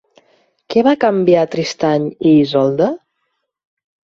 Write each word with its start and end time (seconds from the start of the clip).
Què 0.73 0.83
va 0.87 0.93
canviar 1.03 1.43
Tristany 1.57 2.07
i 2.31 2.33
Isolda? 2.39 2.89